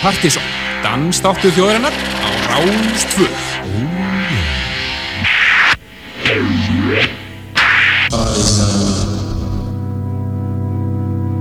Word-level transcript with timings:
Partisón, 0.00 0.42
dansdáttu 0.80 1.50
þjóðarinnar 1.52 1.92
á 1.92 2.28
Rástfö. 2.48 3.28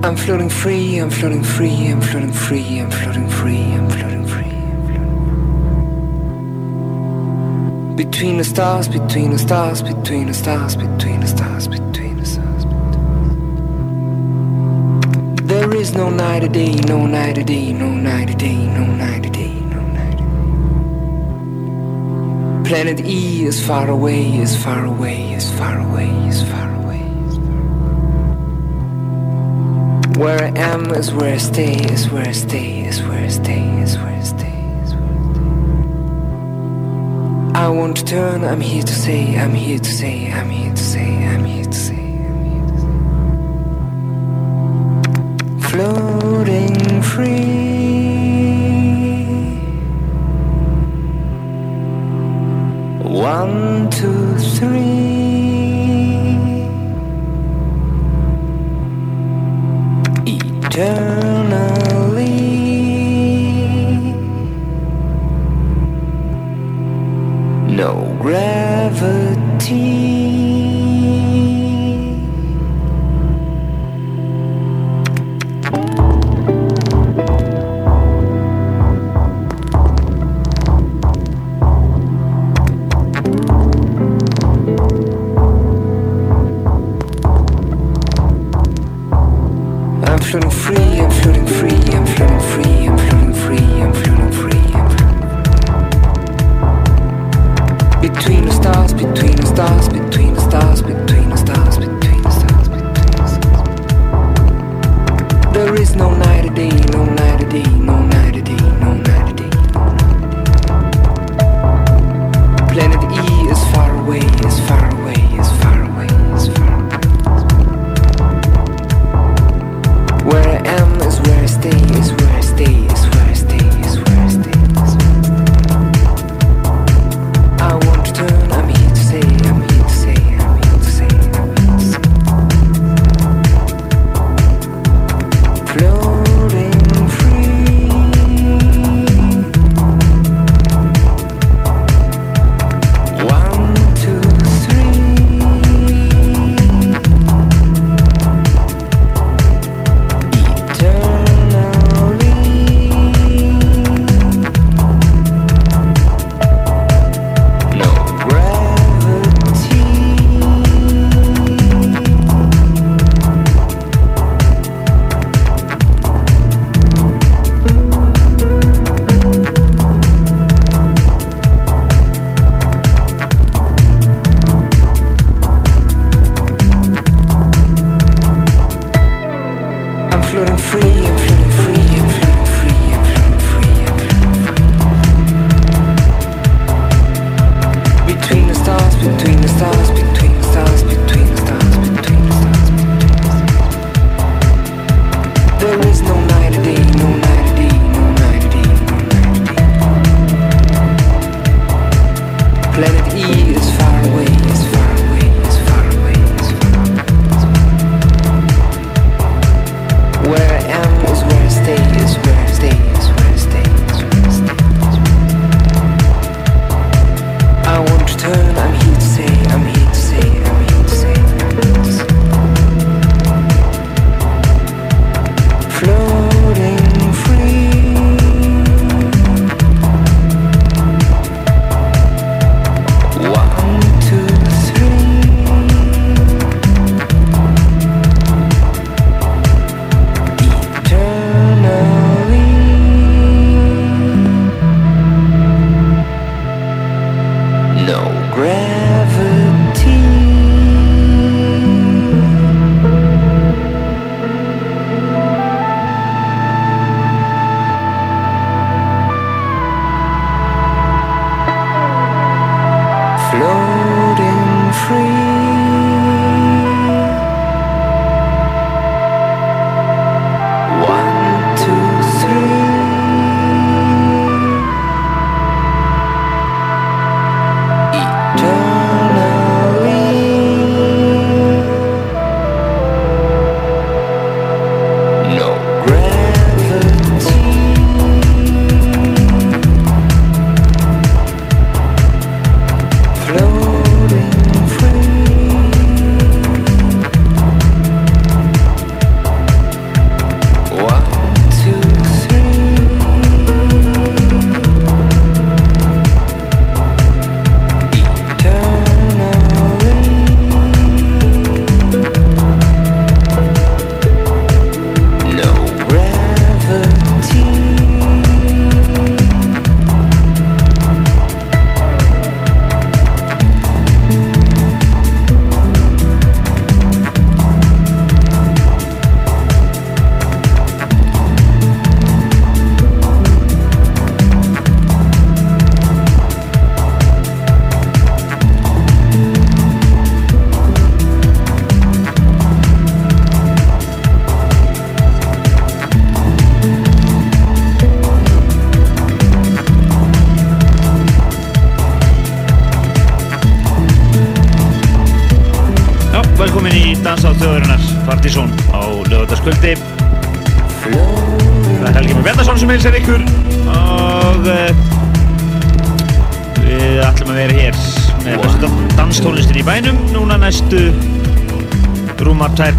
I'm 0.04 0.18
floating 0.18 0.50
free, 0.50 1.00
I'm 1.00 1.10
floating 1.10 1.42
free, 1.42 1.88
I'm 1.88 2.02
floating 2.02 2.34
free, 2.34 2.80
I'm 2.80 2.92
floating 2.92 3.30
free, 3.30 3.64
I'm 3.64 3.88
floating 3.90 4.28
free. 4.28 4.52
Between 7.96 8.38
the 8.38 8.44
stars, 8.44 8.90
between 8.90 9.32
the 9.32 9.40
stars, 9.40 9.82
between 9.82 10.28
the 10.28 10.34
stars, 10.34 10.76
between 10.76 11.22
the 11.22 11.28
stars, 11.28 11.68
between 11.68 11.70
the 11.70 11.78
stars. 11.78 11.89
Is 15.90 15.96
no 15.96 16.10
night 16.12 16.44
a 16.44 16.48
day, 16.48 16.76
no 16.88 17.08
night 17.08 17.40
a 17.40 17.44
day, 17.44 17.74
no 17.74 17.90
night 17.90 18.30
a 18.30 18.36
day, 18.36 18.68
no 18.78 18.86
night 18.86 19.26
a 19.26 19.30
day, 19.32 19.56
no 19.74 19.82
night 19.98 20.18
day. 20.18 20.24
Planet 22.70 23.00
E 23.04 23.46
is 23.46 23.60
far 23.66 23.90
away, 23.90 24.38
is 24.38 24.56
far 24.64 24.86
away, 24.86 25.34
is 25.34 25.50
far 25.58 25.80
away, 25.80 26.12
is 26.28 26.44
far 26.44 26.72
away. 26.76 27.02
Where 30.22 30.44
I 30.44 30.52
am 30.74 30.92
is 30.92 31.12
where 31.12 31.34
I 31.34 31.38
stay, 31.38 31.74
is 31.92 32.08
where 32.12 32.28
I 32.28 32.34
stay, 32.34 32.86
is 32.86 33.02
where 33.02 33.26
I 33.26 33.30
stay, 33.30 33.82
is 33.82 33.98
where 33.98 34.14
I 34.14 34.22
stay, 34.22 34.54
is 34.84 34.94
where 34.94 35.10
I 35.10 35.34
stay. 35.34 35.50
I 37.60 37.68
want 37.70 37.98
to 37.98 38.06
turn, 38.06 38.44
I'm 38.44 38.62
here 38.62 38.84
to 38.84 38.94
say, 38.94 39.36
I'm 39.40 39.56
here 39.56 39.80
to 39.80 39.92
say, 39.92 40.32
I'm 40.32 40.52
here 40.52 40.72
to 40.72 40.84
say, 40.84 41.26
I'm 41.26 41.46
here 41.46 41.66
to 41.66 41.74
say, 41.74 41.99
Floating 45.80 47.02
free. 47.02 47.30
One, 53.02 53.90
two, 53.90 54.38
three. 54.58 55.19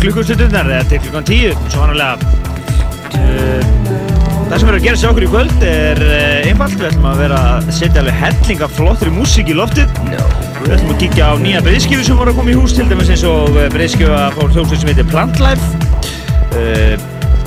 Klukkustundunar 0.01 0.69
eða 0.71 0.85
til 0.89 1.01
klukkan 1.05 1.27
tíu 1.29 1.51
svo 1.69 1.83
vanarlega 1.83 2.15
uh, 3.19 3.67
Það 4.51 4.55
sem 4.55 4.67
verður 4.67 4.79
að 4.79 4.87
gera 4.87 4.99
sér 4.99 5.11
okkur 5.11 5.25
í 5.27 5.29
kvöld 5.31 5.65
er 5.67 6.01
uh, 6.03 6.49
einfalt, 6.49 6.77
við 6.81 6.87
ætlum 6.89 7.05
að 7.11 7.21
vera 7.21 7.41
að 7.51 7.69
setja 7.77 8.01
alveg 8.03 8.17
helling 8.19 8.65
af 8.67 8.73
flottri 8.75 9.13
músík 9.15 9.53
í 9.53 9.55
loftið. 9.55 9.93
Við 10.09 10.73
ætlum 10.75 10.95
að 10.95 10.99
kíkja 11.05 11.29
á 11.31 11.35
nýja 11.39 11.61
breyðskifu 11.67 12.07
sem 12.09 12.19
voru 12.19 12.33
að 12.33 12.41
koma 12.41 12.51
í 12.51 12.57
hús 12.59 12.75
til 12.75 12.89
dæmis 12.91 13.13
eins 13.15 13.23
og 13.31 13.61
breyðskifa 13.77 14.25
fór 14.35 14.51
hljómsveit 14.57 14.83
sem 14.83 14.91
heitir 14.91 15.07
Plantlife 15.13 15.69
uh, 16.59 16.97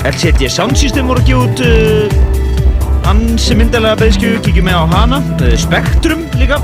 LCD 0.08 0.48
Sound 0.48 0.80
System 0.80 1.12
voru 1.12 1.20
að 1.20 1.28
gefa 1.28 1.44
út 1.50 3.04
ansi 3.12 3.58
myndalega 3.60 4.00
breyðskifu, 4.00 4.40
kíkjum 4.46 4.70
með 4.70 4.80
á 4.80 4.84
hana. 4.94 5.20
Spektrum 5.60 6.24
líka 6.40 6.62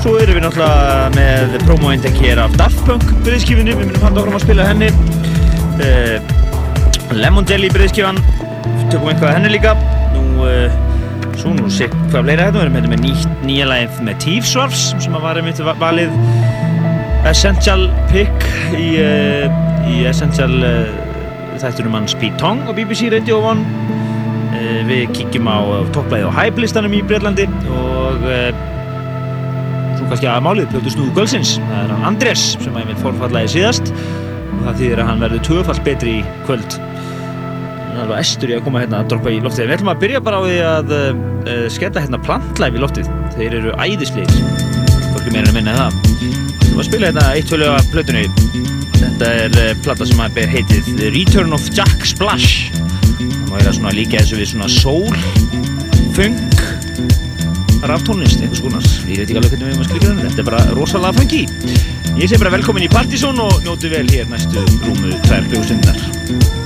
Svo 0.00 0.14
erum 0.16 0.38
við 0.38 0.44
náttúrulega 0.46 1.08
með 1.16 1.56
promo-indek 1.66 2.20
hér 2.22 2.40
af 2.40 2.54
Daft 2.56 2.78
Punk 2.86 3.04
breyðskifunni, 3.24 3.74
við 3.76 3.90
myndum 3.90 4.06
handa 4.06 4.22
okkur 4.22 4.32
um 4.32 4.38
að 4.38 4.46
spila 4.46 4.68
henni. 4.70 4.88
Lemon 7.20 7.48
Jelly 7.48 7.68
breyðskifan, 7.74 8.20
tökum 8.88 9.10
eitthvað 9.12 9.36
henni 9.36 9.52
líka. 9.56 9.74
Nú 10.14 10.48
Svo 11.40 11.54
nú 11.56 11.70
sé 11.72 11.86
hvað 11.88 12.26
fleira 12.26 12.48
þetta, 12.50 12.58
við 12.58 12.64
erum 12.66 12.74
hérna 12.76 12.88
með 12.92 13.02
nýtt, 13.06 13.36
nýja 13.48 13.66
lægið 13.70 14.00
með 14.04 14.16
Tífsvarfs 14.24 14.82
sem 15.00 15.14
að 15.16 15.22
var 15.24 15.38
einmitt 15.40 15.62
valið. 15.80 16.16
Essential 17.30 17.86
Pick 18.10 18.44
í, 18.76 18.90
uh, 19.00 19.46
í 19.88 20.02
Essential 20.08 20.52
uh, 20.64 20.90
þættunum 21.60 21.96
hans 21.96 22.16
Pete 22.20 22.36
Tong 22.40 22.64
á 22.68 22.72
BBC 22.76 23.10
Radio 23.12 23.42
1 23.50 23.60
uh, 23.60 24.80
Við 24.88 25.04
kíkjum 25.16 25.48
á 25.48 25.60
topplæðið 25.96 26.28
á 26.28 26.36
Hype-listanum 26.40 26.96
í 26.96 27.02
Breitlandi 27.04 27.48
og 27.68 28.24
kannski 30.10 30.30
að 30.30 30.44
málið 30.46 30.70
plötu 30.74 30.94
snúðu 30.94 31.16
Gölsins 31.16 31.56
það 31.62 31.80
er 31.84 31.94
hann 31.94 32.06
Andrés 32.10 32.46
sem 32.58 32.74
að 32.74 32.82
ég 32.82 32.92
mynd 32.92 33.02
fórfallaði 33.04 33.54
síðast 33.56 33.92
og 33.94 34.62
það 34.66 34.80
þýðir 34.82 35.02
að 35.04 35.10
hann 35.12 35.26
verður 35.26 35.44
tvöfall 35.48 35.82
betri 35.86 36.16
í 36.20 36.24
kvöld 36.48 36.80
alveg 38.00 38.20
estur 38.22 38.50
í 38.50 38.56
að 38.56 38.64
koma 38.66 38.82
hérna 38.82 39.00
að 39.02 39.10
droppa 39.12 39.32
í 39.32 39.40
loftið. 39.44 39.68
Við 39.68 39.76
ætlum 39.76 39.92
að 39.92 40.02
byrja 40.04 40.20
bara 40.24 40.40
á 40.40 40.42
því 40.44 40.58
að 40.66 40.92
uh, 40.96 41.64
skella 41.72 42.04
hérna 42.04 42.20
plantlæf 42.24 42.76
í 42.76 42.82
loftið. 42.82 43.10
Þeir 43.36 43.56
eru 43.60 43.74
æðisleir. 43.76 44.36
Fólki 45.10 45.34
meira 45.34 45.50
að 45.50 45.56
minna 45.58 45.76
það. 45.78 45.98
Við 46.20 46.36
ætlum 46.60 46.82
að 46.82 46.88
spila 46.88 47.10
hérna 47.10 47.26
eitt 47.34 47.50
tvölu 47.50 47.70
af 47.74 47.90
plötunni. 47.94 48.24
Þetta 49.00 49.32
er 49.44 49.58
uh, 49.64 49.72
platta 49.84 50.08
sem 50.08 50.22
að 50.24 50.38
ber 50.38 50.54
heitið 50.54 51.04
Return 51.16 51.56
of 51.56 51.68
Jack 51.76 52.06
Splash. 52.08 52.70
Það 53.18 53.50
má 53.50 53.56
vera 53.58 53.76
svona 53.76 53.96
líka 53.96 54.20
eins 54.20 54.32
og 54.34 54.40
við 54.40 54.52
svona 54.54 54.70
soul, 54.70 55.20
funk, 56.16 56.49
raftónlist, 57.88 58.40
eitthvað 58.40 58.60
skonar. 58.60 58.88
Ég 59.08 59.22
veit 59.22 59.26
ekki 59.26 59.40
alveg 59.40 59.54
hvernig 59.54 59.66
við 59.66 59.72
erum 59.72 59.84
að 59.84 59.90
skrifa 59.90 60.12
þetta. 60.12 60.28
Þetta 60.28 60.44
er 60.44 60.48
bara 60.50 60.62
rosalega 60.76 61.18
funky. 61.20 61.42
Ég 62.20 62.30
sé 62.30 62.40
bara 62.42 62.54
velkomin 62.56 62.86
í 62.86 62.92
Partizón 62.92 63.40
og 63.40 63.60
njótu 63.64 63.92
vel 63.92 64.06
hér 64.12 64.28
næstu 64.30 64.64
rúmu 64.84 65.14
tvær 65.26 65.52
bjóðstundar. 65.52 66.59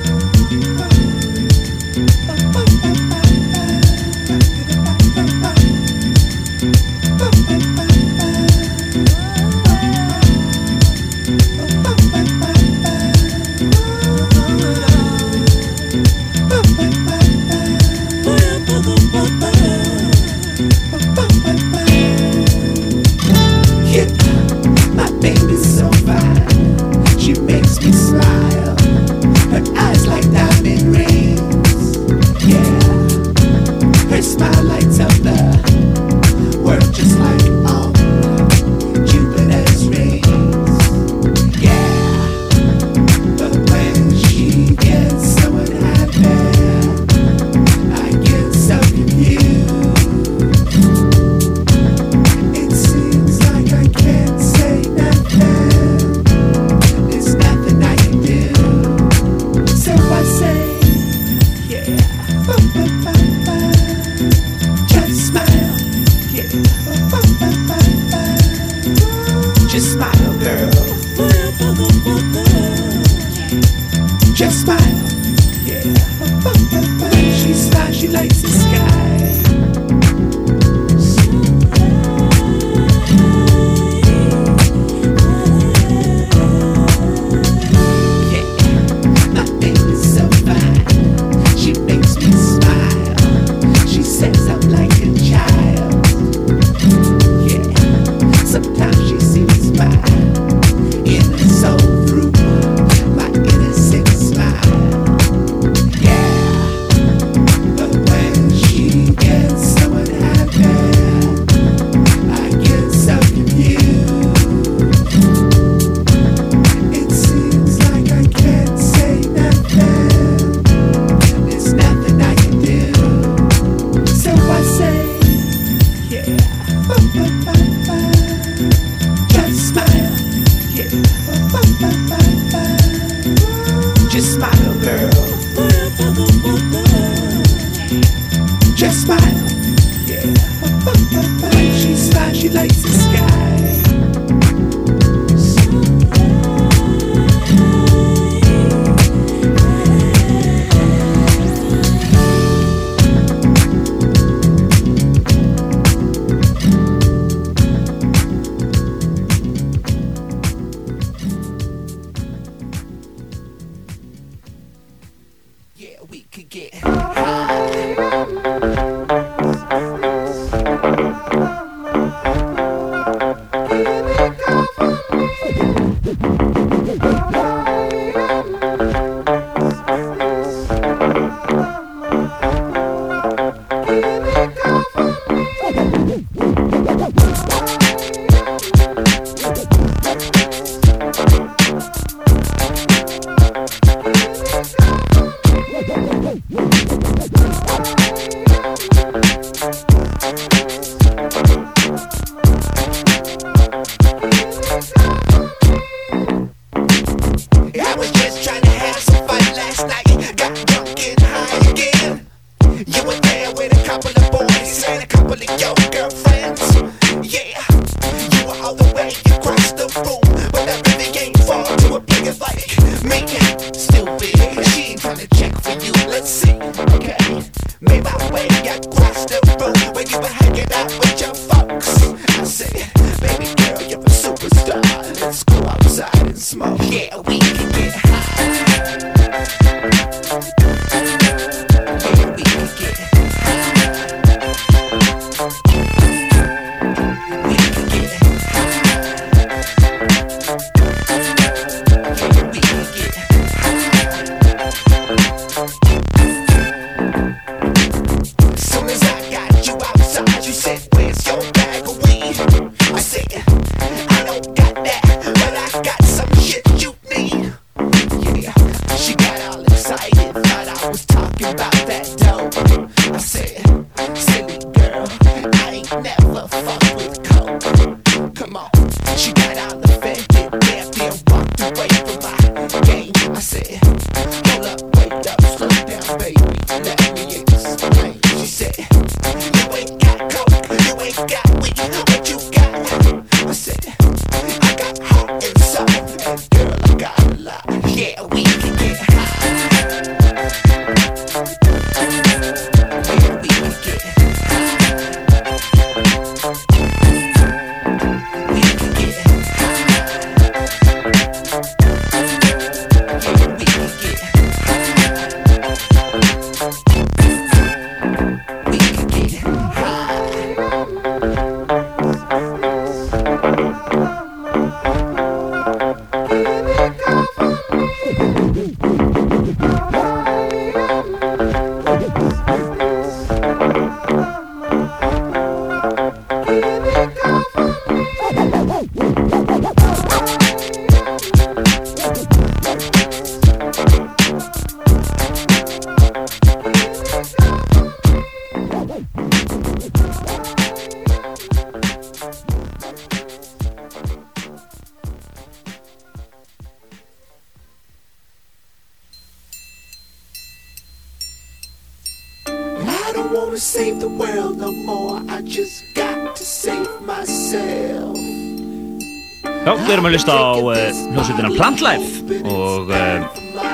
Erum 370.32 370.68
að 370.70 371.16
lusta 371.16 371.34
á 371.34 371.48
uh, 371.48 371.56
Plantlife 371.56 372.40
og 372.44 372.88
uh, 372.88 373.24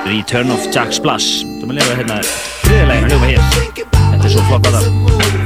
Return 0.07 0.51
of 0.51 0.67
Jack 0.75 0.93
Splash. 0.93 1.45
Er 1.45 1.69
að 1.69 1.77
lifa 1.79 1.99
hérna 2.01 2.23
þriðilegina 2.65 3.13
hljóma 3.13 3.31
hér. 3.31 3.45
Þetta 3.77 4.25
er 4.25 4.35
svo 4.35 4.49
flott 4.49 4.73
að 4.73 4.81
það. 4.81 5.40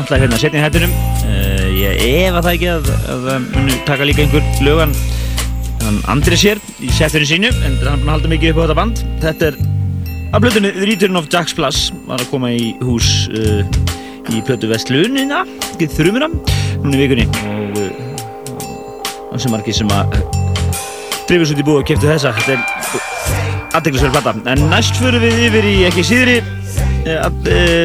Plantla 0.00 0.16
hérna 0.22 0.38
setni 0.40 0.60
hættunum 0.62 0.92
uh, 1.28 1.64
ég 1.76 1.98
efa 2.24 2.40
það 2.40 2.54
ekki 2.54 2.68
að 2.72 2.86
það 3.26 3.48
muni 3.52 3.74
taka 3.84 4.06
líka 4.08 4.24
einhver 4.24 4.46
lögan 4.64 4.94
hann 5.82 5.98
andri 6.14 6.38
sér 6.40 6.60
í 6.80 6.88
settunum 6.94 7.28
sínu 7.28 7.50
en 7.66 7.76
hann 7.82 8.04
að 8.06 8.12
halda 8.14 8.30
mikið 8.32 8.52
upp 8.52 8.60
á 8.60 8.62
þetta 8.62 8.76
band. 8.78 9.02
Þetta 9.20 9.50
er 9.50 9.58
að 10.30 10.44
blötunni 10.44 10.70
The 10.76 10.88
Return 10.88 11.20
of 11.20 11.28
Jack's 11.32 11.56
Plus 11.56 11.80
var 12.08 12.22
að 12.22 12.30
koma 12.32 12.52
í 12.54 12.70
hús 12.84 13.10
uh, 13.34 13.60
í 14.30 14.40
plötu 14.46 14.70
Vestlunina 14.70 15.42
ekki 15.72 15.90
þrjumina 15.96 16.30
núna 16.30 16.96
í 16.96 17.02
vikunni. 17.02 17.26
Og 17.50 17.82
uh, 17.84 19.36
sem 19.36 19.52
margir 19.52 19.76
sem 19.76 19.92
að 19.92 20.16
drifis 21.28 21.52
út 21.52 21.60
í 21.60 21.66
búið 21.66 21.82
og 21.82 21.90
kæftu 21.92 22.08
þessa. 22.08 22.32
Þetta 22.40 22.56
er 22.56 23.68
aðdeglisverð 23.76 24.16
platta 24.16 24.54
en 24.54 24.64
næst 24.72 24.96
fyrir 25.00 25.22
við 25.22 25.44
yfir 25.50 25.68
í 25.68 25.76
ekki 25.90 26.08
síðri 26.08 26.40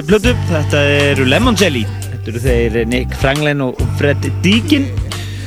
plötu. 0.07 0.33
Þetta 0.51 0.87
eru 1.11 1.27
Lemon 1.29 1.59
Jelly 1.59 1.85
Þetta 2.25 2.39
eru 2.39 2.41
þeir 2.41 2.87
Nick 2.89 3.11
Franklin 3.21 3.59
og 3.61 3.81
Fred 3.99 4.23
Deakin 4.41 4.87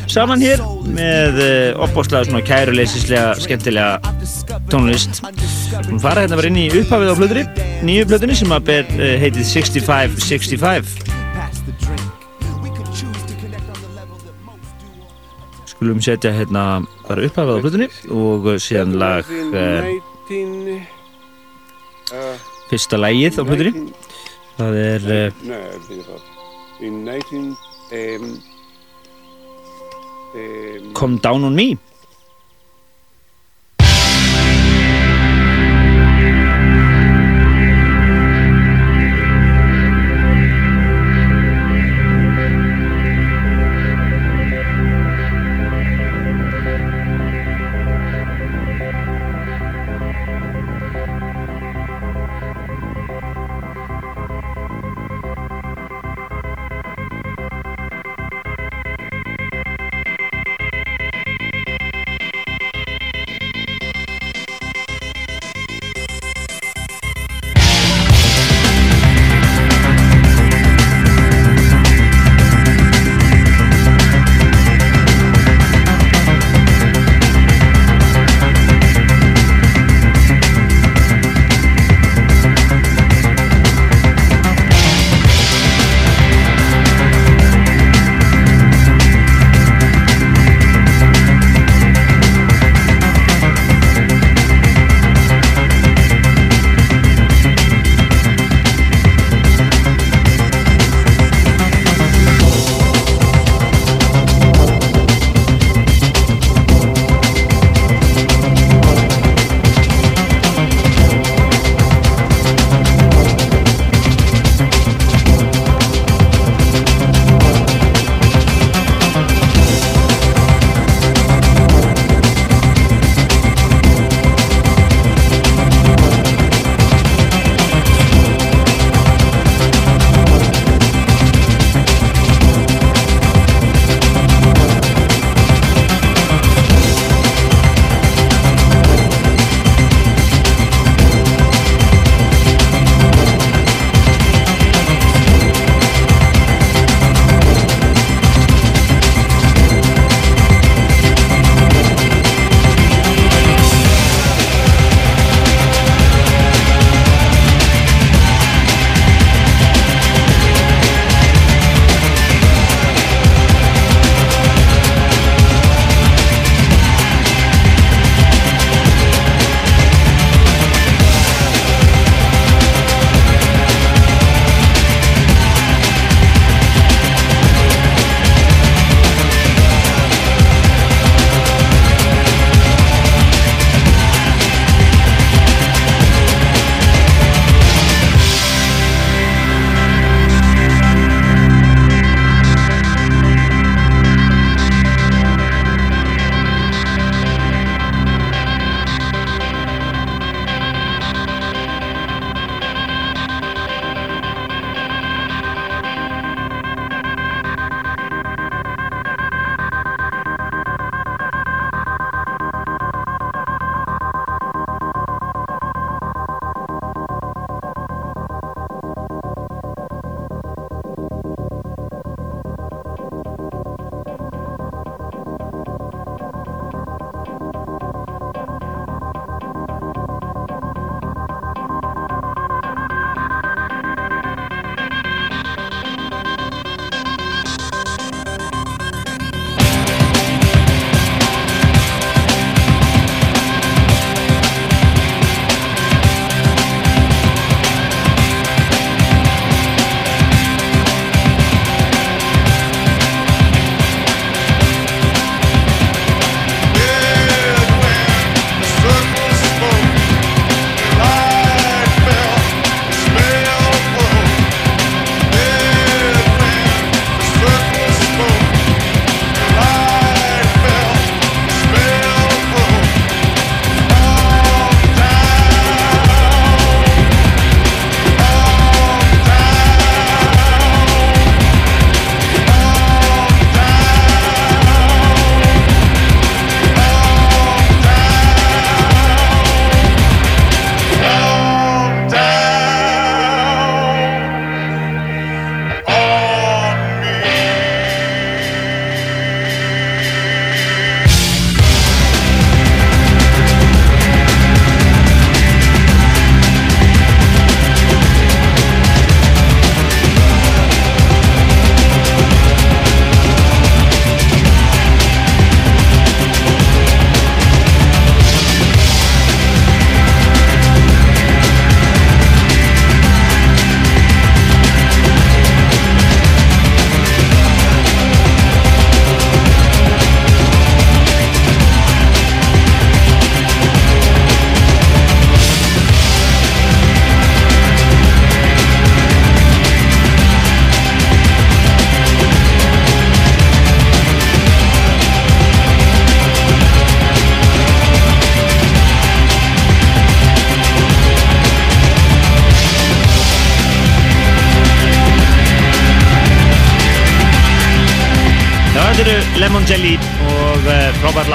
saman 0.06 0.38
hér 0.38 0.60
með 0.94 1.40
uh, 1.42 1.80
opbóstlega 1.82 2.28
svona 2.28 2.42
kæruleysislega 2.46 3.32
skemmtilega 3.42 3.98
tónlist. 4.70 5.18
Hún 5.88 5.98
fara 5.98 6.22
hérna 6.22 6.38
bara 6.38 6.52
inn 6.52 6.60
í 6.62 6.68
upphafið 6.70 7.10
á 7.10 7.18
plöðri, 7.18 7.42
nýju 7.82 8.06
plöðunni 8.12 8.38
sem 8.38 8.54
að 8.54 8.70
ber 8.70 8.94
uh, 8.94 9.10
heitið 9.24 9.50
6565. 9.50 10.94
Skulum 15.74 15.98
setja 16.06 16.30
hérna 16.38 16.64
bara 17.10 17.26
upphafið 17.26 17.58
á 17.58 17.62
plöðunni 17.66 17.90
og 18.22 18.50
síðan 18.62 18.94
lag 19.02 19.26
19... 20.30 20.78
Fyrsta 22.70 23.02
lagið 23.02 23.42
á 23.42 23.42
plöðunni. 23.42 23.88
Það 24.58 24.82
er 24.86 25.02
In 26.80 27.04
19... 27.04 27.56
Um, 27.90 28.42
um, 30.34 30.94
Come 30.94 31.18
Down 31.18 31.44
On 31.44 31.54
Me. 31.54 31.78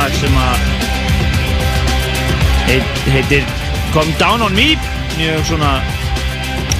Lag 0.04 0.16
sem 0.20 0.34
að 0.36 0.64
heit, 2.68 2.98
heitir 3.14 3.44
Come 3.94 4.12
Down 4.20 4.42
On 4.44 4.56
Me. 4.56 4.74
Mjög 5.16 5.46
svona 5.48 5.78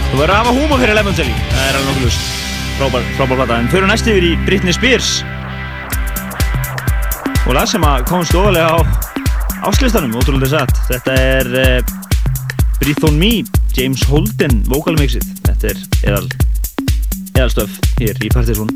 þú 0.10 0.18
verður 0.18 0.34
að 0.34 0.40
hafa 0.42 0.56
húma 0.58 0.80
fyrir 0.82 0.98
Lemon 0.98 1.16
Jelly. 1.16 1.36
Það 1.54 1.62
er 1.70 1.78
alveg 1.78 1.88
nokkuð 1.88 2.08
lust 2.08 2.26
frábær, 2.74 3.06
frábær 3.16 3.40
plata. 3.40 3.60
En 3.62 3.70
fyrir 3.72 3.88
næst 3.88 4.10
yfir 4.12 4.28
í 4.28 4.34
Britney 4.44 4.76
Spears. 4.76 5.14
Og 7.46 7.54
lag 7.56 7.70
sem 7.72 7.86
að 7.88 8.04
komst 8.12 8.36
ofalega 8.36 8.76
á 8.76 8.80
áslistanum, 9.70 10.18
ótrúlega 10.20 10.58
satt. 10.58 10.84
Þetta 10.90 11.16
er 11.22 11.52
uh, 11.64 11.94
Breathe 12.82 13.08
On 13.08 13.22
Me 13.22 13.38
James 13.78 14.04
Holden 14.10 14.66
vokalmixið. 14.74 15.30
Þetta 15.48 15.72
er 15.72 15.86
eðal 16.12 16.28
eðalstöf 17.38 17.80
hér 18.02 18.20
í 18.20 18.34
Partiðsson 18.34 18.76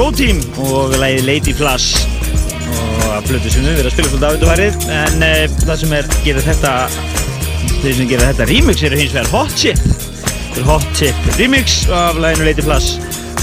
Go 0.00 0.06
Team 0.16 0.38
og 0.64 0.94
lægið 0.96 1.26
Lady 1.28 1.52
Flash 1.52 2.06
og 2.72 3.02
að 3.18 3.26
blödu 3.26 3.50
sem 3.52 3.66
við 3.66 3.74
verðum 3.76 3.88
að 3.90 3.92
spila 3.92 4.08
svolítið 4.08 4.24
á 4.24 4.32
þetta 4.32 4.48
værið. 4.48 4.78
En 4.96 5.24
uh, 5.26 5.56
það 5.66 5.80
sem 5.82 5.92
er 5.98 6.06
gerir 6.24 6.46
þetta 6.46 6.70
þeir 7.82 7.96
sem 7.98 8.08
gerir 8.08 8.22
þetta 8.30 8.46
remix 8.48 8.84
eru 8.88 9.00
hins 9.00 9.12
vegar 9.12 9.28
Hot 9.34 9.52
Chip. 9.60 9.82
Hot 10.64 10.86
Chip 10.96 11.28
remix 11.36 11.74
af 11.92 12.16
læginu 12.16 12.48
Lady 12.48 12.64
Flash 12.64 12.96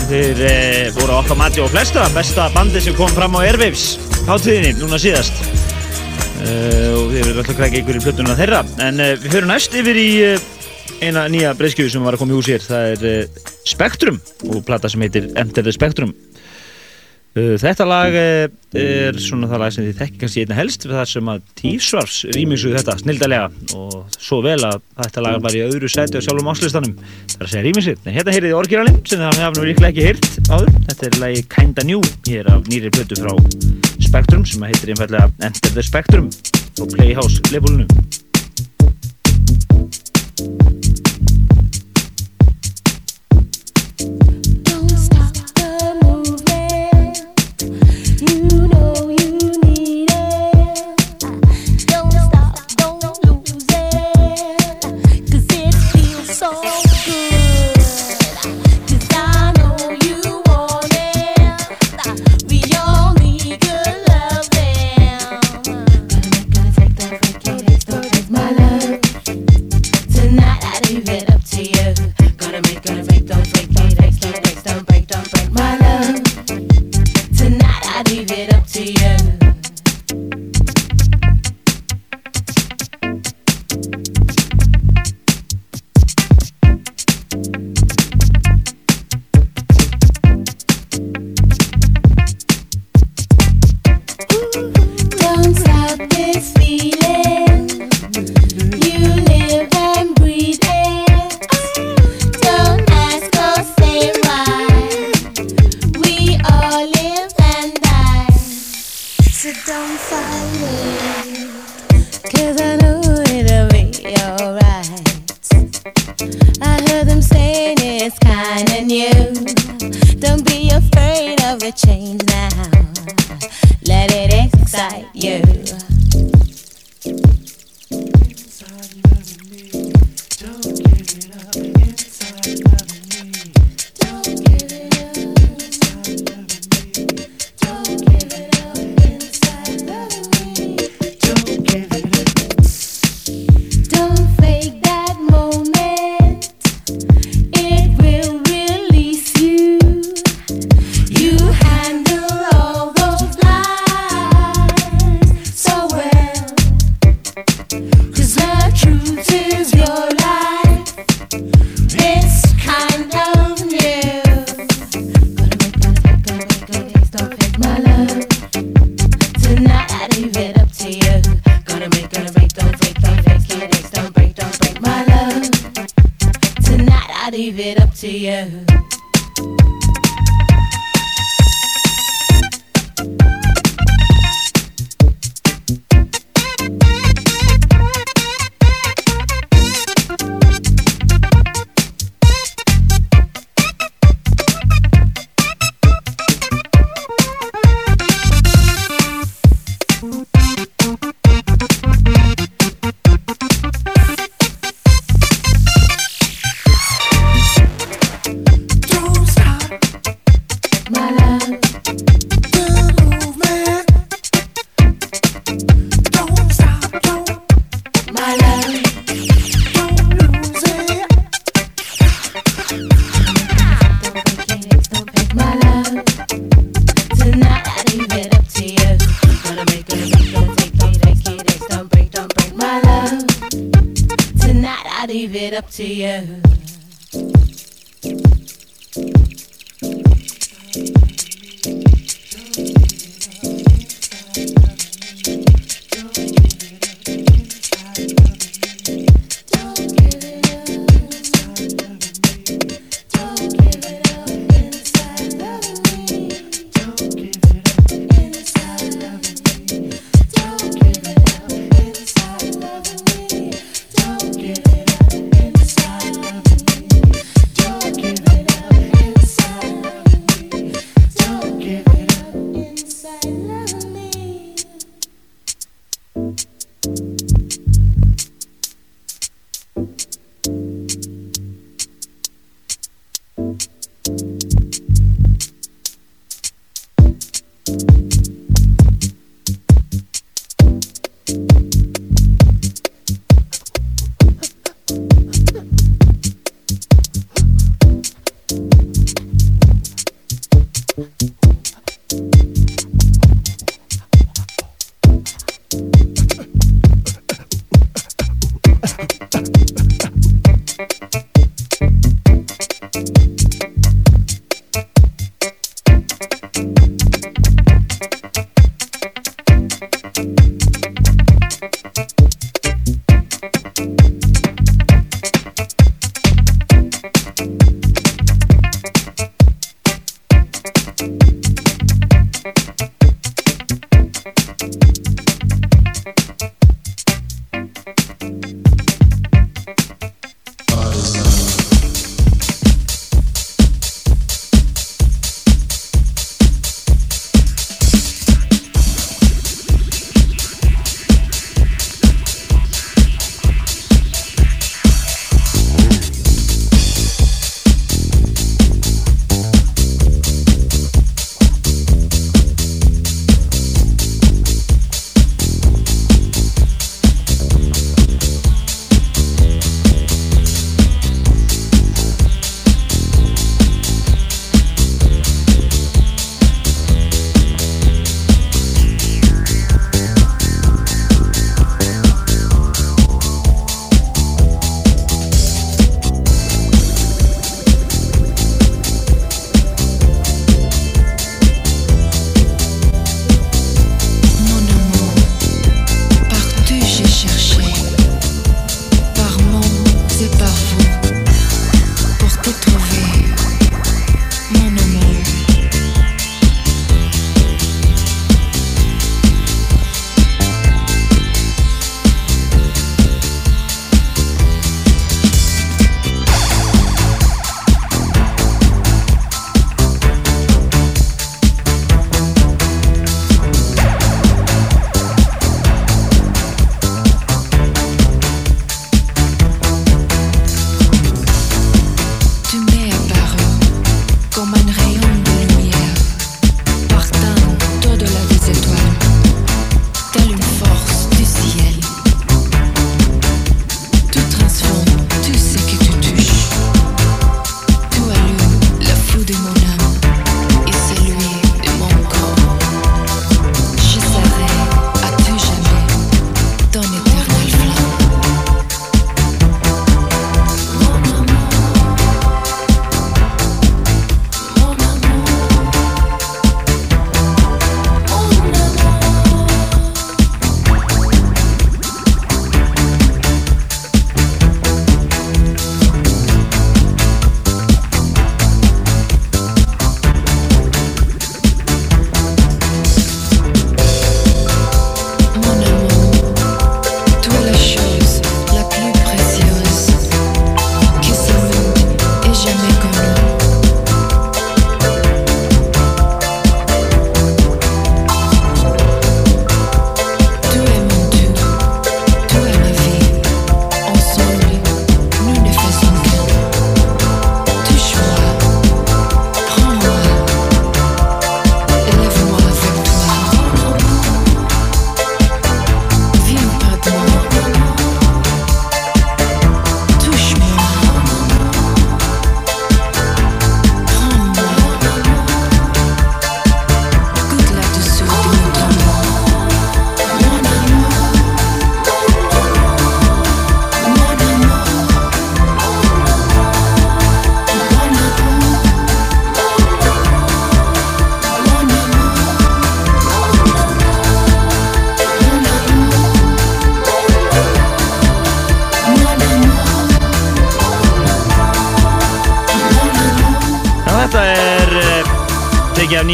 þeir 0.09 0.41
uh, 0.47 0.81
voru 0.97 1.19
okkar 1.19 1.37
mati 1.43 1.61
og 1.61 1.69
flesta 1.75 2.07
besta 2.15 2.49
bandi 2.57 2.81
sem 2.81 2.97
kom 2.97 3.13
fram 3.13 3.37
á 3.37 3.45
Airwaves 3.45 3.85
hátíðinni 4.25 4.79
núna 4.79 4.97
síðast. 5.03 5.37
Uh, 6.41 6.97
og 6.97 7.13
þeir 7.13 7.21
eru 7.21 7.43
alltaf 7.43 7.59
krækja 7.59 7.83
ykkur 7.83 8.01
í 8.01 8.05
blötununa 8.07 8.39
þeirra. 8.39 8.65
En 8.87 8.97
við 9.03 9.29
fyrir 9.29 9.51
næst 9.51 9.77
yfir 9.77 10.01
í 10.01 10.09
eina 11.05 11.27
nýja 11.29 11.53
breyskjöfu 11.53 11.93
sem 11.93 12.01
var 12.01 12.17
að 12.17 12.25
koma 12.25 12.33
í 12.33 12.39
hús 12.41 12.49
hér. 12.49 12.65
Það 12.65 13.05
er 13.11 13.45
Spektrum 13.67 14.17
og 14.47 14.61
plata 14.65 14.89
sem 14.89 15.01
heitir 15.05 15.29
Enter 15.37 15.61
the 15.61 15.75
Spectrum 15.75 16.13
uh, 16.15 16.26
Þetta 17.37 17.85
lag 17.85 18.15
uh, 18.17 18.47
er 18.77 19.17
svona 19.21 19.49
það 19.51 19.61
lag 19.61 19.73
sem 19.75 19.85
þið 19.85 19.99
þekkir 20.01 20.21
kannski 20.23 20.43
einna 20.43 20.57
helst 20.57 20.87
þar 20.89 21.09
sem 21.11 21.29
að 21.29 21.43
Tífsvars 21.59 22.17
rýmingsuð 22.33 22.77
þetta 22.79 22.95
snildalega 23.01 23.75
og 23.77 24.17
svo 24.17 24.39
vel 24.45 24.57
að 24.65 24.79
þetta 25.03 25.25
lag 25.25 25.37
var 25.45 25.57
í 25.57 25.63
öðru 25.67 25.91
seti 25.91 26.17
á 26.17 26.25
sjálfum 26.25 26.51
áslistanum. 26.53 26.95
Það 26.97 27.37
er 27.37 27.45
að 27.45 27.53
segja 27.53 27.65
rýmingsið, 27.67 28.11
hérna 28.17 28.35
heyriði 28.37 28.57
orginalinn 28.57 29.01
sem 29.05 29.21
það 29.21 29.41
hafði 29.45 29.67
líklega 29.69 29.91
ekki 29.93 30.07
heyrt 30.07 30.29
áður. 30.49 30.73
Þetta 30.89 31.09
er 31.09 31.19
lagi 31.23 31.47
Kinda 31.53 31.87
New, 31.87 32.01
hér 32.29 32.53
af 32.53 32.71
nýri 32.71 32.93
plötu 32.95 33.19
frá 33.21 33.33
Spektrum 34.07 34.45
sem 34.47 34.65
heitir 34.65 34.95
einfallega 34.95 35.29
Enter 35.45 35.75
the 35.75 35.85
Spectrum 35.85 36.31
og 36.81 36.89
Playhouse 36.95 37.43
leifbólunum 37.51 37.89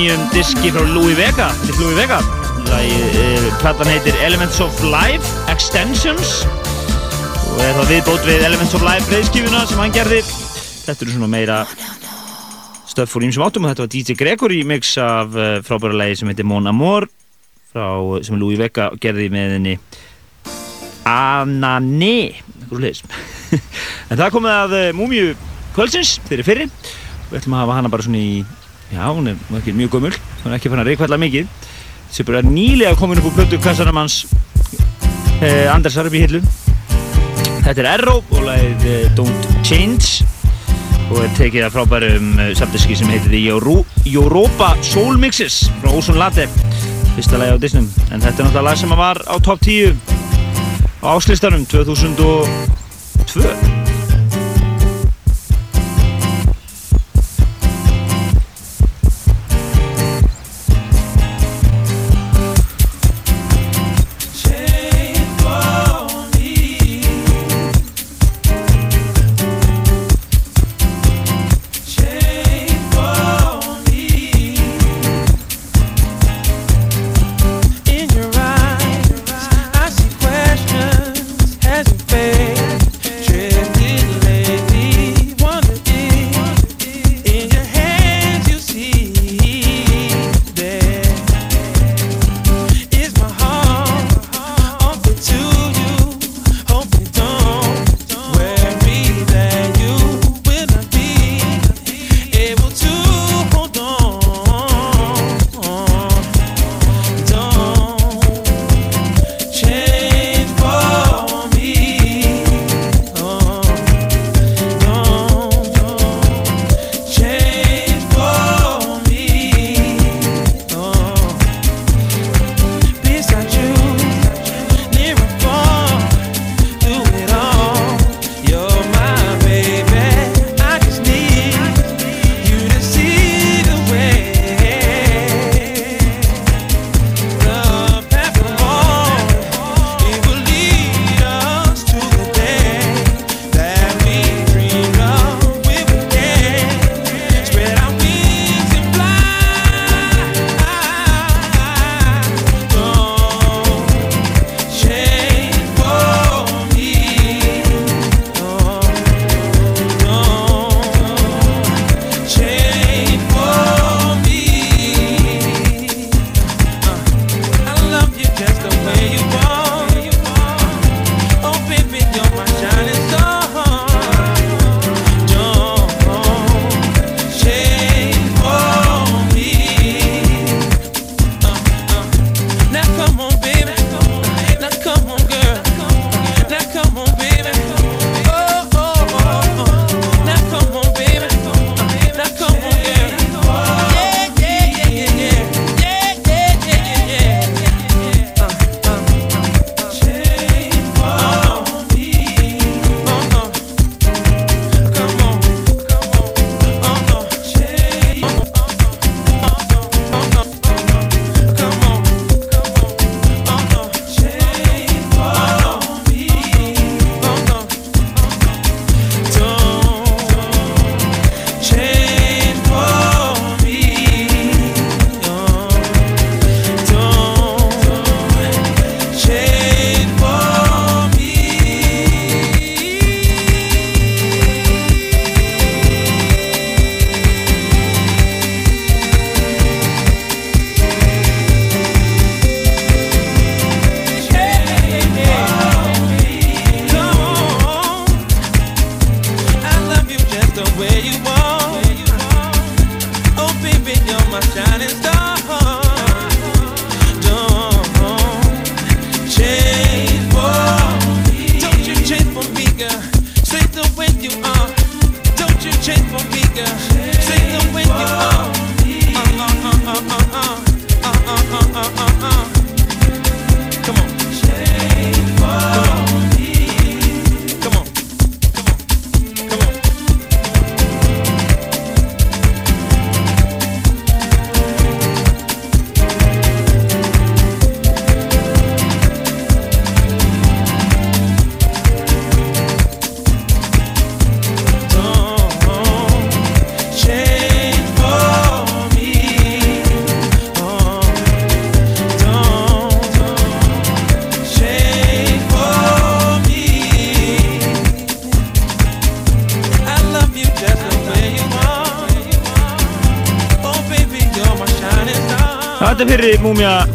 nýjum 0.04 0.24
diski 0.34 0.68
frá 0.74 0.82
Louis 0.84 1.16
Vega, 1.16 1.46
til 1.64 1.78
Louis 1.80 1.96
Vega. 1.96 2.18
Lagi, 2.68 2.96
uh, 3.24 3.44
platan 3.62 3.88
heitir 3.88 4.16
Elements 4.20 4.60
of 4.60 4.76
Life 4.84 5.30
Extensions 5.48 6.32
og 7.54 7.62
er 7.64 7.78
það 7.78 7.92
viðbót 7.92 8.26
við 8.28 8.42
Elements 8.50 8.74
of 8.76 8.84
Life 8.84 9.08
breyðskifuna 9.08 9.62
sem 9.70 9.80
hann 9.80 9.94
gerði. 9.96 10.18
Þetta 10.84 11.06
eru 11.06 11.14
svona 11.14 11.30
meira 11.32 11.60
stöff 12.90 13.16
úr 13.16 13.28
ímsum 13.30 13.46
áttum 13.46 13.64
og 13.64 13.72
þetta 13.72 13.86
var 13.86 13.92
DJ 13.94 14.18
Gregory 14.20 14.58
mix 14.68 14.92
af 15.00 15.38
uh, 15.38 15.62
frábæra 15.64 15.96
lagi 16.02 16.18
sem 16.20 16.32
heitir 16.34 16.48
Mon 16.50 16.68
Amour 16.68 17.08
frá, 17.72 17.88
sem 18.28 18.36
Louis 18.42 18.60
Vega 18.60 18.90
gerði 19.00 19.30
með 19.32 19.56
henni 19.56 19.78
Anani 21.08 22.34
en 24.10 24.18
það 24.18 24.34
komið 24.36 24.58
að 24.58 24.76
Múmiu 24.98 25.32
kvöldsins 25.78 26.18
fyrir 26.28 26.48
fyrri 26.48 26.68
við 27.30 27.40
ætlum 27.40 27.56
að 27.56 27.64
hafa 27.64 27.80
hana 27.80 27.94
bara 27.94 28.10
svona 28.10 28.20
í 28.20 28.44
já, 28.94 29.10
hún 29.10 29.34
er 29.34 29.60
ekki 29.60 29.74
mjög 29.76 29.98
gömul. 29.98 30.18
Hún 30.44 30.54
er 30.54 30.60
ekki 30.60 30.72
fann 30.72 30.84
að 30.84 30.94
reykvælla 30.94 31.20
mikið. 31.22 31.50
Sem 32.14 32.28
bara 32.30 32.44
nýlega 32.46 32.96
komin 33.00 33.20
upp 33.20 33.32
úr 33.32 33.38
plötu 33.40 33.58
kassanum 33.62 33.98
hans 33.98 34.24
eh, 35.42 35.66
Anders 35.74 35.98
Arbi 35.98 36.22
Hillu 36.22 36.44
þetta 37.64 37.82
er 37.84 37.90
Erró 37.94 38.18
og 38.20 38.42
lagið 38.44 38.86
eh, 38.92 39.10
Don't 39.18 39.50
Change. 39.66 40.26
Og 41.12 41.20
er 41.22 41.34
tekið 41.38 41.68
af 41.68 41.74
frábærum 41.76 42.32
uh, 42.40 42.46
samdiski 42.58 42.96
sem 42.98 43.10
heitir 43.12 43.36
Euro 43.52 43.84
Europa 44.08 44.72
Soul 44.82 45.20
Mixes 45.22 45.68
frá 45.82 45.92
Ozone 45.92 46.18
Latte. 46.18 46.48
Fyrsta 47.14 47.38
lagi 47.38 47.54
á 47.54 47.58
Disney 47.62 47.86
en 48.10 48.24
þetta 48.24 48.42
er 48.42 48.48
náttúrulega 48.48 48.64
lag 48.66 48.80
sem 48.80 48.96
var 48.98 49.20
á 49.30 49.36
top 49.44 49.62
10 49.62 49.94
á 51.04 51.08
áslistanum 51.14 51.68
2002 51.70 52.73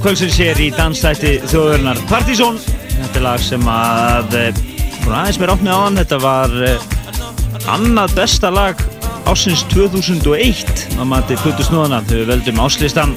kvöldsins 0.03 0.37
hér 0.39 0.59
í 0.63 0.69
dansstætti 0.75 1.39
þjóðurnar 1.51 1.99
Partizón. 2.11 2.59
Þetta 2.93 3.19
er 3.19 3.25
lag 3.25 3.43
sem 3.43 3.65
að, 3.71 4.35
eh, 4.39 4.61
aðeins 5.09 5.39
mér 5.41 5.53
opnið 5.55 5.75
á 5.75 5.81
hann, 5.81 5.99
þetta 5.99 6.19
var 6.23 6.55
eh, 6.67 6.87
annað 7.73 8.15
besta 8.19 8.51
lag 8.51 8.81
ásins 9.29 9.65
2001 9.73 10.87
á 10.99 11.03
mati 11.09 11.37
Puttu 11.43 11.67
Snúðana 11.67 12.03
þegar 12.07 12.23
við 12.23 12.33
veldum 12.33 12.63
áslistan 12.65 13.15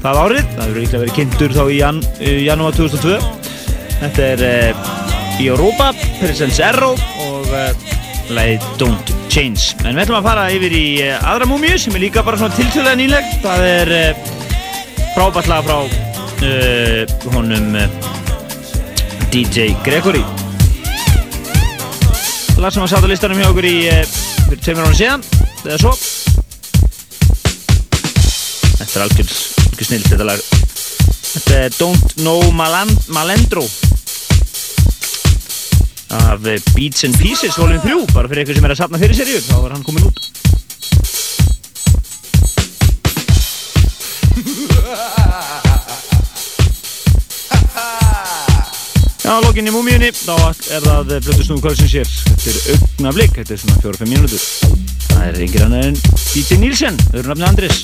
það 0.00 0.20
árið. 0.24 0.44
Það 0.56 0.64
hefur 0.64 0.80
líklega 0.80 1.02
verið 1.04 1.16
kynntur 1.18 1.56
þá 1.56 1.62
í 1.64 1.78
jan, 1.78 2.02
í 2.20 2.34
janúar 2.46 2.76
2002. 2.78 3.18
Þetta 4.02 4.28
er 4.32 4.44
í 5.42 5.48
Europa, 5.48 5.92
Presence 6.20 6.62
Error 6.62 6.98
og 7.26 7.52
lagið 8.32 8.68
Don't 8.80 9.16
Change. 9.32 9.74
En 9.84 9.96
við 9.96 10.06
ætlum 10.06 10.20
að 10.20 10.28
fara 10.30 10.50
yfir 10.52 10.74
í 10.76 10.86
aðra 11.20 11.48
múmiu 11.48 11.78
sem 11.80 11.94
er 11.96 12.06
líka 12.06 12.24
bara 12.24 12.40
svona 12.40 12.56
tiltöðlega 12.56 12.98
nýleg. 13.00 13.34
Það 13.44 13.68
er 13.70 13.94
frábært 15.14 15.48
lag 15.50 15.64
frá 15.66 15.78
uh, 15.84 17.02
honum 17.34 17.76
uh, 17.76 17.86
DJ 19.32 19.72
Gregory. 19.84 20.24
Lag 22.58 22.72
sem 22.72 22.82
var 22.82 22.90
satt 22.92 23.04
á 23.04 23.08
listanum 23.10 23.40
hjá 23.40 23.50
okkur 23.50 23.68
í 23.68 23.76
uh, 23.92 24.02
fyrir 24.48 24.64
tveimur 24.64 24.88
ára 24.88 24.98
síðan, 24.98 25.24
eða 25.64 25.78
svo. 25.84 25.94
Þetta 28.80 28.92
er 28.98 29.06
algjör, 29.06 29.32
snill 29.82 30.04
þetta 30.08 30.28
lag. 30.28 30.44
Þetta 31.32 31.62
er 31.62 31.78
Don't 31.78 32.18
Know 32.20 32.50
Malan 32.52 32.92
Malendro 33.12 33.64
af 36.12 36.44
eh, 36.44 36.60
Beats 36.74 37.04
and 37.04 37.16
Pieces 37.16 37.56
volum 37.56 37.80
3, 37.80 38.06
bara 38.12 38.28
fyrir 38.28 38.42
eitthvað 38.42 38.58
sem 38.58 38.66
er 38.68 38.74
að 38.74 38.80
sapna 38.82 39.00
fyrir 39.00 39.16
seríu, 39.16 39.40
þá 39.46 39.54
var 39.62 39.74
hann 39.76 39.84
komin 39.86 40.08
út. 40.10 40.20
Já, 49.32 49.38
lokin 49.40 49.64
í 49.64 49.72
múmíunni, 49.72 50.10
þá 50.12 50.34
er 50.76 50.84
það 50.84 51.12
Blötu 51.24 51.44
Snúð 51.46 51.62
Kvöldsins 51.64 51.94
hér. 51.96 52.10
Þetta 52.26 52.50
er 52.50 52.74
augnablík, 52.74 53.32
þetta 53.38 53.54
er 53.54 53.62
svona 53.62 53.78
4-5 53.80 54.10
mínútur. 54.10 54.44
Það 55.06 55.24
er 55.30 55.40
yngir 55.46 55.64
annar 55.64 55.88
en 55.88 55.96
DJ 56.34 56.60
Nílsen, 56.60 57.00
öðru 57.14 57.32
nafni 57.32 57.48
Andris. 57.48 57.78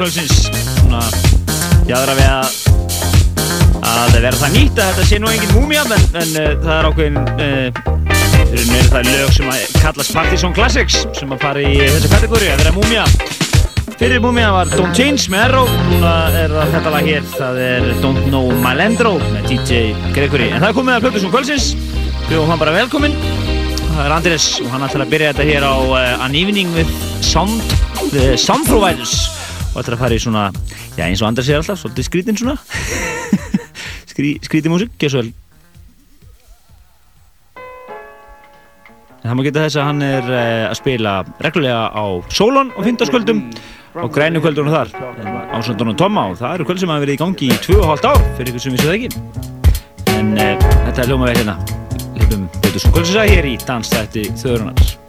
Kvöldsins 0.00 0.48
Svona 0.80 1.04
Jáðra 1.90 2.16
við 2.16 2.28
að 2.30 2.68
að 3.90 4.16
vera 4.16 4.38
það 4.38 4.52
nýtt 4.54 4.78
að 4.78 4.90
þetta 4.90 5.04
sé 5.08 5.18
nú 5.20 5.28
engin 5.30 5.52
múmia 5.56 5.82
en, 5.82 6.04
en 6.20 6.32
uh, 6.38 6.48
það 6.62 6.72
er 6.76 6.88
ákveðin 6.88 7.18
uh, 7.20 7.80
það 8.90 8.98
er 9.00 9.08
lög 9.10 9.32
sem 9.34 9.50
að 9.50 9.76
kallast 9.80 10.14
Partizón 10.16 10.54
Classics 10.56 11.00
sem 11.16 11.32
að 11.34 11.42
fara 11.42 11.62
í 11.64 11.78
þessa 11.80 12.10
kategóri 12.14 12.50
að 12.52 12.62
vera 12.62 12.74
múmia 12.76 13.06
Fyrir 14.00 14.22
múmia 14.24 14.48
var 14.54 14.70
Don't 14.72 14.96
Change 14.96 15.28
með 15.28 15.42
Erró. 15.44 15.64
Núna 15.90 16.12
er 16.32 16.54
það 16.54 16.70
þetta 16.72 16.92
lag 16.94 17.08
hér 17.10 17.26
það 17.34 17.58
er 17.60 17.88
Don't 18.00 18.30
Know 18.30 18.54
Malandro 18.62 19.10
með 19.20 19.50
DJ 19.50 19.80
Gregory. 20.16 20.46
En 20.48 20.62
það 20.62 20.70
er 20.70 20.78
komið 20.78 20.94
að 20.94 21.04
Plötusson 21.04 21.34
kvöldsins. 21.34 21.66
Við 22.22 22.32
höfum 22.38 22.54
hann 22.54 22.62
bara 22.62 22.72
velkominn. 22.78 23.18
Það 23.90 24.00
er 24.06 24.14
Andrés 24.16 24.46
og 24.64 24.70
hann 24.72 24.86
ætlar 24.88 25.04
að 25.04 25.12
byrja 25.12 25.34
þetta 25.34 25.48
hér 25.50 25.68
á 25.68 25.76
uh, 25.76 26.24
An 26.24 26.38
Evening 26.40 26.72
with 26.78 26.96
Sound, 27.20 27.60
the 28.14 28.32
Sound 28.40 28.64
Providers 28.70 29.39
og 29.80 29.86
ætlar 29.86 29.96
að 29.96 30.02
fara 30.04 30.16
í 30.16 30.22
svona 30.22 30.46
já 30.98 31.06
eins 31.06 31.22
og 31.22 31.30
Andrés 31.30 31.48
er 31.48 31.60
alltaf, 31.60 31.80
svolítið 31.80 32.06
skrítinn 32.06 32.40
svona. 32.40 32.56
Skrí, 34.10 34.34
skrítið 34.44 34.74
músík, 34.74 34.92
gjör 35.00 35.14
svo 35.14 35.22
vel 35.22 35.32
En 39.20 39.28
það 39.28 39.36
má 39.36 39.42
geta 39.44 39.64
þess 39.66 39.76
að 39.76 39.84
hann 39.84 40.04
er 40.04 40.30
uh, 40.32 40.68
að 40.70 40.78
spila 40.78 41.10
reglulega 41.44 41.82
á 41.92 42.04
Solon 42.32 42.70
á 42.72 42.80
fyndaskvöldum 42.86 43.42
og 44.00 44.08
grænu 44.14 44.40
kvöldunum 44.40 44.72
þar. 44.72 44.92
Ásöndunum 45.58 45.98
Tomma 45.98 46.30
og 46.30 46.38
það 46.40 46.54
eru 46.56 46.68
kvöld 46.70 46.80
sem 46.80 46.92
hafa 46.92 47.04
verið 47.04 47.18
í 47.18 47.20
gangi 47.20 47.50
í 47.50 47.58
2,5 47.66 48.08
ár 48.08 48.22
fyrir 48.38 48.52
ykkur 48.54 48.64
sem 48.64 48.78
vissu 48.78 48.88
það 48.88 48.96
ekki. 48.96 49.10
En 50.16 50.32
uh, 50.38 50.64
þetta 50.86 51.04
er 51.04 51.12
hljóma 51.12 51.28
vel 51.28 51.36
hérna 51.36 51.58
Leifum 52.16 52.48
Bötursson 52.62 52.96
kvöldsins 52.96 53.20
að 53.20 53.34
hér 53.34 53.52
í 53.52 53.54
dansstætti 53.66 54.26
þöðrunar 54.40 54.99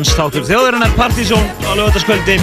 dansþáttur 0.00 0.46
þjóðurinnar 0.48 0.92
Partizón 0.96 1.42
á 1.60 1.76
lögataskvöldi 1.76 2.38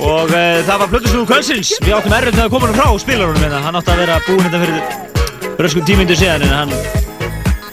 og 0.00 0.30
uh, 0.32 0.60
það 0.64 0.78
var 0.80 0.88
plötusnúðu 0.88 1.26
kvöldsins 1.28 1.72
við 1.84 1.96
áttum 1.98 2.14
erfitt 2.16 2.36
með 2.38 2.46
að 2.46 2.52
koma 2.54 2.68
hann 2.70 2.78
frá 2.78 3.00
spilarunum 3.02 3.42
hérna. 3.44 3.58
hann 3.60 3.76
átti 3.76 3.92
að 3.92 3.98
vera 4.00 4.14
búinn 4.24 4.46
þetta 4.46 4.60
fyrir 4.62 5.58
röskum 5.66 5.84
tímyndu 5.84 6.16
síðan 6.16 6.46
en 6.46 6.54
hann 6.54 6.72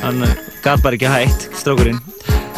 hann 0.01 0.25
gaf 0.65 0.83
bara 0.83 0.97
ekki 0.97 1.07
hægt 1.13 1.45
strákurinn 1.55 2.01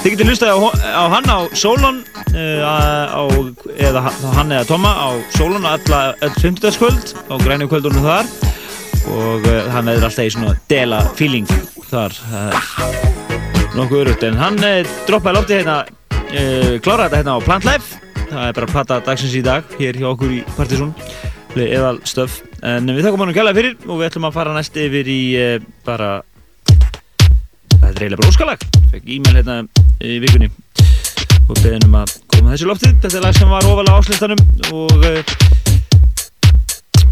þið 0.02 0.16
getur 0.16 0.32
hlusta 0.32 0.50
á, 0.50 0.58
á 0.98 1.04
hann 1.14 1.30
á 1.30 1.40
Solon 1.54 2.00
uh, 2.34 2.66
á, 2.66 3.22
eða 3.78 4.04
hann 4.40 4.56
eða 4.56 4.70
Toma 4.72 4.96
á 4.98 5.10
Solon 5.36 5.68
alla 5.70 6.02
öll 6.26 6.34
50. 6.42 6.80
kvöld 6.82 7.14
á 7.30 7.36
grænu 7.44 7.68
kvöldunum 7.70 8.08
þar 8.08 8.32
og 9.14 9.46
uh, 9.46 9.60
hann 9.76 9.94
er 9.94 10.02
alltaf 10.02 10.26
í 10.26 10.34
svona 10.34 10.58
dela 10.72 11.04
feeling 11.20 11.46
þar 11.92 12.18
nokkuð 13.78 14.02
örugt 14.08 14.26
en 14.26 14.42
hann 14.42 14.58
droppaði 15.06 15.38
lóftið 15.38 15.62
hérna 15.62 15.78
uh, 16.32 16.76
kláraði 16.84 17.10
þetta 17.10 17.20
hérna 17.20 17.36
á 17.38 17.40
Plant 17.46 17.68
Life. 17.68 18.00
Það 18.28 18.44
er 18.44 18.56
bara 18.58 18.70
platta 18.72 19.00
dagsins 19.06 19.36
í 19.38 19.42
dag 19.46 19.76
hér 19.80 20.00
hjá 20.00 20.08
okkur 20.12 20.34
í 20.36 20.40
Partizón. 20.58 20.94
Eðal 21.58 21.98
stöf. 22.06 22.42
En 22.62 22.86
við 22.92 23.08
þakkum 23.08 23.24
hann 23.24 23.32
að 23.32 23.40
gæla 23.40 23.54
fyrir 23.58 23.78
og 23.88 23.96
við 23.98 24.10
ætlum 24.10 24.28
að 24.28 24.36
fara 24.36 24.54
næst 24.54 24.78
yfir 24.78 25.10
í 25.10 25.22
uh, 25.40 25.56
bara 25.88 26.12
það 27.78 27.88
er 27.90 28.02
eiginlega 28.04 28.22
bara 28.22 28.32
óskalag. 28.34 28.66
Fekk 28.92 29.12
e-mail 29.16 29.40
hérna 29.40 29.58
í 30.04 30.20
vikunni. 30.24 30.52
Og 31.48 31.56
beðin 31.64 31.88
um 31.88 32.00
að 32.02 32.18
koma 32.36 32.54
þessu 32.54 32.70
loftið. 32.70 32.98
Þetta 33.04 33.22
er 33.22 33.28
lag 33.28 33.38
sem 33.40 33.54
var 33.56 33.70
ofalega 33.72 34.00
áslistanum 34.02 34.42
og 34.74 34.98
uh, 35.02 35.22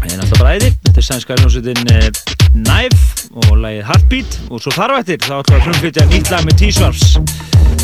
en 0.06 0.20
alltaf 0.20 0.38
bara 0.38 0.56
æði. 0.58 0.74
Þetta 0.86 0.98
er 1.00 1.08
sænska 1.10 1.40
uh, 1.40 2.10
Knife 2.56 3.15
og 3.44 3.56
lagið 3.60 3.84
Heartbeat. 3.90 4.38
Og 4.50 4.62
svo 4.64 4.72
þar 4.74 4.96
á 4.96 5.00
eftir 5.02 5.20
þá 5.24 5.34
ætlum 5.40 5.52
við 5.52 5.58
að 5.58 5.66
frumflytja 5.66 6.06
nýtt 6.12 6.32
lag 6.32 6.46
með 6.46 6.58
T-Swarfs 6.62 7.08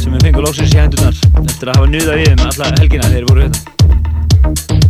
sem 0.02 0.14
við 0.14 0.24
fengum 0.26 0.46
lóksins 0.46 0.74
í 0.74 0.80
hendunar 0.80 1.18
eftir 1.44 1.70
að 1.70 1.76
hafa 1.78 1.92
nýðað 1.92 2.22
við 2.22 2.32
um 2.32 2.46
alla 2.48 2.72
helgina 2.80 3.10
þegar 3.10 3.18
þeir 3.18 3.28
voru 3.30 3.46
hérna 3.46 4.81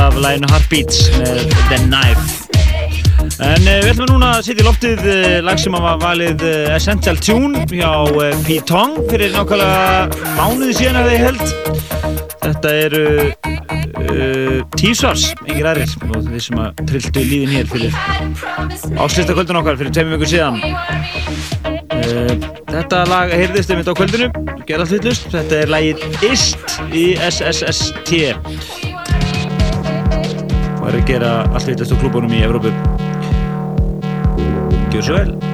af 0.00 0.16
læginu 0.16 0.48
Heartbeats 0.50 1.02
með 1.18 1.42
The 1.68 1.78
Knife. 1.84 2.24
En 3.40 3.64
uh, 3.64 3.76
við 3.82 3.90
ætlum 3.92 4.08
núna 4.10 4.30
að 4.36 4.46
setja 4.46 4.64
í 4.64 4.66
loftið 4.66 5.02
uh, 5.04 5.36
lag 5.44 5.60
sem 5.60 5.76
var 5.76 6.00
valið 6.00 6.44
uh, 6.46 6.74
Essential 6.76 7.20
Tune 7.20 7.64
hjá 7.68 7.90
uh, 8.08 8.30
P-Tong 8.46 8.98
fyrir 9.10 9.32
nákvæmlega 9.36 10.34
mánuði 10.38 10.76
síðan 10.80 11.00
að 11.02 11.10
þið 11.10 11.24
held 11.26 11.44
Þetta 12.40 12.70
eru 12.86 13.04
uh, 13.28 14.56
T-Sars, 14.76 15.26
engir 15.46 15.68
aðrir 15.70 15.92
og 16.08 16.24
þeir 16.30 16.46
sem 16.46 16.62
að 16.64 16.80
trilltu 16.88 17.26
líðin 17.26 17.52
hér 17.58 17.68
fyrir 17.70 17.98
áslista 18.96 19.36
kvöldun 19.36 19.60
okkar 19.60 19.78
fyrir 19.80 19.92
tveimum 19.94 20.16
vikur 20.16 20.32
síðan. 20.32 20.58
Uh, 22.00 22.50
Þetta 22.70 23.00
lag 23.10 23.32
heyrðist 23.34 23.70
einmitt 23.72 23.88
á 23.90 23.94
kvöldinu 23.98 24.28
gera 24.68 24.84
allt 24.84 24.92
vitlust, 24.94 25.24
þetta 25.32 25.56
er 25.64 25.70
lagið 25.72 26.26
IST 26.28 26.76
í 26.94 27.04
SSST 27.18 28.20
að 30.98 31.06
gera 31.12 31.30
allt 31.54 31.68
vitlust 31.70 31.94
á 31.94 32.00
klúbunum 32.00 32.34
í 32.34 32.42
Evrópu. 32.46 32.72
Gjör 34.90 35.06
svo 35.06 35.20
vel 35.20 35.49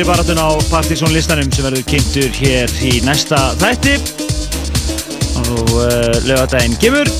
í 0.00 0.04
baratun 0.08 0.38
á 0.40 0.48
Partizón 0.70 1.10
listanum 1.12 1.50
sem 1.52 1.66
verður 1.66 1.82
kynntur 1.90 2.30
hér 2.38 2.70
í 2.80 2.92
næsta 3.04 3.40
þætti. 3.60 3.98
Og 5.42 5.72
uh, 5.74 6.14
lögadaginn 6.24 6.78
kemur. 6.80 7.10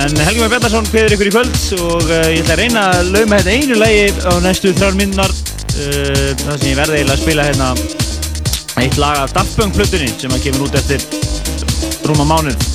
En 0.00 0.16
Helgi 0.24 0.40
Már 0.42 0.50
Bjarnarsson 0.50 0.88
kveður 0.90 1.14
ykkur 1.14 1.30
í 1.30 1.34
kvöld 1.36 1.60
og 1.84 2.08
uh, 2.08 2.24
ég 2.32 2.40
ætla 2.40 2.56
að 2.56 2.62
reyna 2.64 2.82
að 2.96 3.12
lauma 3.14 3.38
þetta 3.38 3.54
einu 3.54 3.78
lagi 3.78 4.08
á 4.26 4.32
næstu 4.42 4.72
þrjár 4.74 4.98
minnar 4.98 5.34
uh, 5.36 6.26
það 6.40 6.56
sem 6.56 6.66
ég 6.72 6.80
verði 6.80 6.98
eiginlega 6.98 7.14
að 7.14 7.22
spila 7.22 7.46
hérna 7.46 7.70
eitt 8.80 8.98
lag 8.98 9.22
af 9.22 9.36
Daft 9.36 9.54
Punk 9.60 9.78
flutunni 9.78 10.10
sem 10.16 10.34
að 10.34 10.48
kemur 10.48 10.66
út 10.66 10.80
eftir 10.80 11.06
rúma 12.08 12.26
mánuð. 12.32 12.66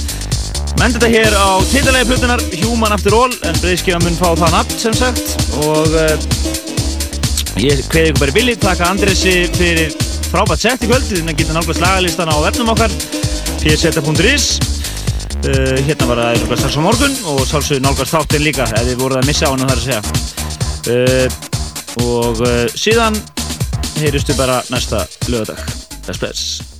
Menn 0.79 0.95
þetta 0.95 1.11
hér 1.11 1.35
á 1.35 1.59
titlalegi 1.73 2.11
flutunar 2.13 2.47
Human 2.61 2.95
After 2.95 3.19
All 3.19 3.35
en 3.47 3.61
breyðskifa 3.63 3.99
mun 4.03 4.17
fá 4.21 4.29
það 4.31 4.57
nafn 4.59 4.81
sem 4.85 4.97
sagt. 5.01 5.37
Og 5.65 5.91
uh, 5.91 6.34
Ég 7.55 7.85
kveði 7.87 8.09
ykkur 8.11 8.19
bara 8.19 8.33
villi, 8.35 8.53
taka 8.59 8.89
Andresi 8.91 9.45
fyrir 9.55 9.93
frábært 10.27 10.59
sett 10.59 10.83
í 10.83 10.89
kvöld. 10.89 11.05
Þannig 11.07 11.31
að 11.31 11.39
geta 11.39 11.55
nálgast 11.55 11.83
lagalistan 11.83 12.31
á 12.31 12.37
vefnum 12.43 12.71
okkar 12.73 12.95
pseta.is 13.61 14.47
uh, 14.59 15.77
Hérna 15.87 16.09
var 16.11 16.21
það 16.21 16.41
nálgast 16.41 16.61
strax 16.65 16.75
á 16.75 16.81
morgun 16.83 17.17
og 17.31 17.41
sálsögur 17.47 17.85
nálgast 17.87 18.17
þáttinn 18.17 18.43
líka 18.43 18.67
ef 18.67 18.85
þið 18.91 19.01
voruð 19.05 19.23
að 19.23 19.31
missa 19.31 19.47
á 19.47 19.51
hann 19.55 19.65
þar 19.65 19.79
að 19.79 19.87
segja. 19.87 20.03
Uh, 20.85 21.27
og 22.03 22.43
uh, 22.43 22.61
síðan 22.75 23.23
heyristu 24.03 24.35
bara 24.35 24.59
næsta 24.67 25.05
lögadag 25.31 25.63
Bless 26.05 26.19
bless 26.19 26.74